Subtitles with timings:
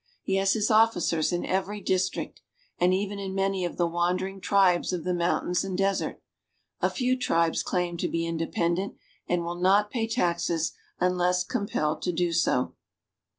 [0.23, 2.41] He has his officers in every district,
[2.79, 6.19] and even in many of the wandering tribes of the moun tains and desert.
[6.79, 8.95] A few tribes claim to be independent,
[9.27, 12.73] and will not pay taxes unless compelled to do so.